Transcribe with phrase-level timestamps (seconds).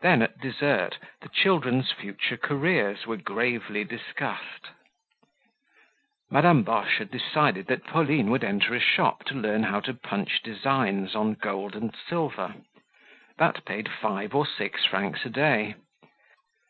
[0.00, 4.68] Then at dessert the children's future careers were gravely discussed.
[6.30, 10.40] Madame Boche had decided that Pauline would enter a shop to learn how to punch
[10.42, 12.54] designs on gold and silver.
[13.36, 15.74] That paid five or six francs a day.